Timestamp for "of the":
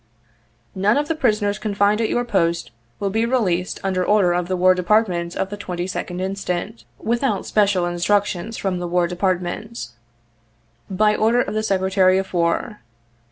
0.97-1.13, 4.33-4.57, 5.35-5.57, 11.43-11.61